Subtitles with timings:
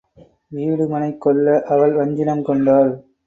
[0.47, 2.91] வீடு மனைக் கொல்ல அவள் வஞ்சினம் கொண்டாள்.